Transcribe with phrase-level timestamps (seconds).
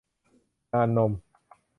[0.71, 1.11] นานนม